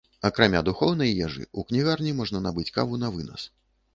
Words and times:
Акрамя 0.27 0.61
духоўнай 0.69 1.11
ежы, 1.25 1.43
у 1.61 1.65
кнігарні 1.71 2.15
можна 2.21 2.43
набыць 2.47 2.67
каву 2.79 3.01
навынас. 3.05 3.47